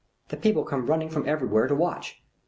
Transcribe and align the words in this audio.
The 0.29 0.35
people 0.37 0.63
come 0.63 0.87
running 0.87 1.09
from 1.11 1.29
everywhere 1.29 1.67
to 1.67 1.75
watch. 1.75 2.23